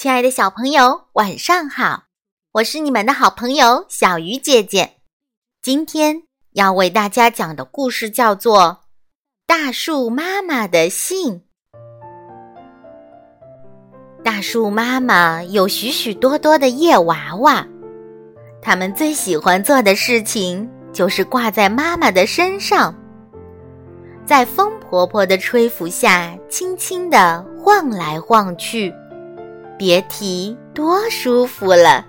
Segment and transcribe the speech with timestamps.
[0.00, 2.04] 亲爱的小朋友，晚上好！
[2.52, 4.94] 我是你们的好朋友小鱼姐姐。
[5.60, 8.62] 今天要为大家讲的故事叫做
[9.46, 11.34] 《大树妈妈的信》。
[14.24, 17.68] 大树妈妈有许许多多的叶娃娃，
[18.62, 22.94] 他们最喜欢做的事情就是挂在妈妈的身上，
[24.24, 28.90] 在风婆婆的吹拂下，轻轻地晃来晃去。
[29.80, 32.04] 别提多舒服了。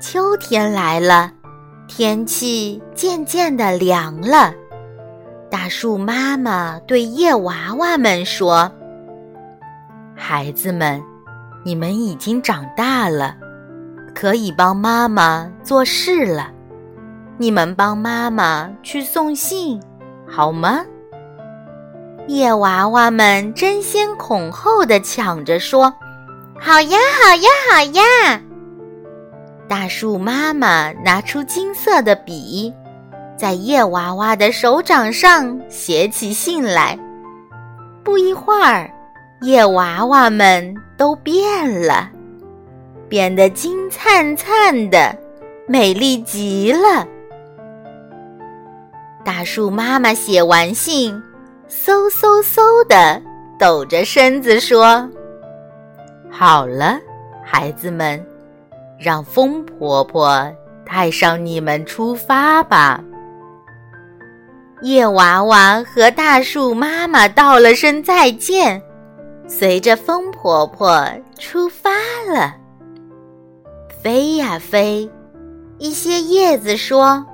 [0.00, 1.32] 秋天来了，
[1.88, 4.54] 天气渐渐的凉了。
[5.50, 8.70] 大树妈妈对叶娃娃们说
[10.14, 11.02] ：“孩子们，
[11.64, 13.34] 你们已经长大了，
[14.14, 16.52] 可以帮妈妈做事了。
[17.36, 19.82] 你们帮妈妈去送信，
[20.24, 20.84] 好吗？”
[22.28, 25.92] 叶娃娃们争先恐后的抢着说。
[26.60, 28.42] 好呀，好呀，好呀！
[29.68, 32.72] 大树妈妈拿出金色的笔，
[33.36, 36.98] 在叶娃娃的手掌上写起信来。
[38.02, 38.90] 不一会儿，
[39.42, 42.10] 叶娃娃们都变了，
[43.08, 45.16] 变得金灿灿的，
[45.66, 47.06] 美丽极了。
[49.24, 51.14] 大树妈妈写完信，
[51.68, 53.22] 嗖嗖嗖的
[53.58, 55.08] 抖着身子说。
[56.38, 57.00] 好了，
[57.44, 58.24] 孩子们，
[58.96, 60.48] 让风婆婆
[60.86, 63.02] 带上你们出发吧。
[64.82, 68.80] 叶娃娃和大树妈妈道了声再见，
[69.48, 71.04] 随着风婆婆
[71.40, 71.90] 出发
[72.32, 72.54] 了。
[74.00, 75.10] 飞呀飞，
[75.78, 77.26] 一些叶子说：“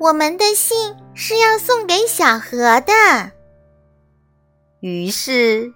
[0.00, 3.30] 我们的信是要送给小河的。”
[4.82, 5.72] 于是，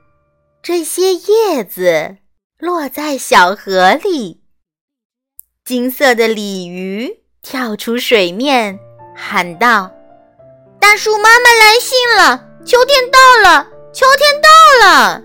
[0.60, 2.16] 这些叶子。
[2.58, 4.40] 落在小河里，
[5.62, 8.78] 金色的鲤鱼跳出水面，
[9.14, 9.90] 喊道
[10.80, 15.22] ：“大树妈妈来信了，秋天到了，秋天到了。”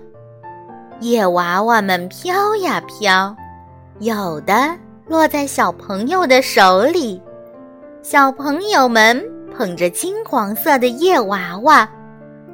[1.00, 3.34] 叶娃娃们飘呀飘，
[4.00, 4.76] 有的
[5.06, 7.18] 落在小朋友的手里，
[8.02, 9.18] 小朋友们
[9.56, 11.90] 捧着金黄色的叶娃娃，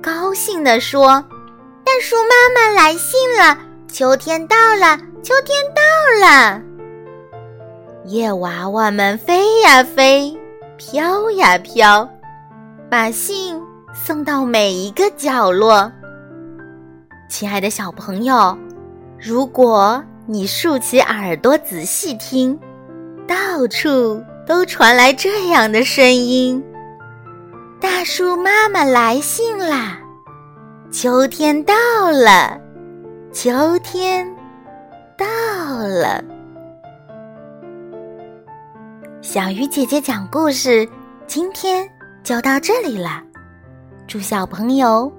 [0.01, 1.21] 高兴地说
[1.85, 3.59] ：“大树妈妈来信了。”
[3.91, 6.63] 秋天到了，秋天到了。
[8.05, 10.37] 叶娃娃们飞呀飞，
[10.77, 12.09] 飘呀飘，
[12.91, 13.61] 把信
[13.95, 15.91] 送到每一个角落。
[17.31, 18.57] 亲爱的小朋友，
[19.19, 22.59] 如果你竖起耳朵仔细听，
[23.27, 26.63] 到处都传来这样的声音
[27.81, 29.99] ：“大树妈妈来信啦，
[30.93, 31.75] 秋天到
[32.13, 32.61] 了。”
[33.31, 34.27] 秋天
[35.17, 35.27] 到
[35.77, 36.25] 了，
[39.21, 40.89] 小鱼姐姐讲故事，
[41.27, 41.89] 今天
[42.25, 43.23] 就到这里了。
[44.07, 45.13] 祝小朋友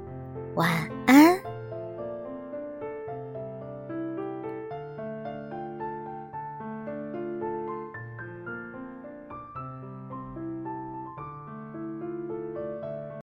[0.56, 0.99] 晚安。